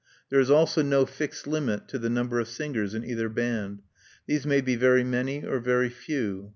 [0.31, 3.83] There is also no fixed limit to the number of singers in either band:
[4.25, 6.49] these may be very many or very few.